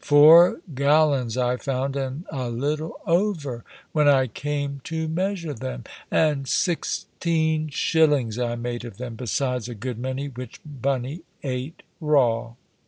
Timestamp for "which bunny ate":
10.27-11.83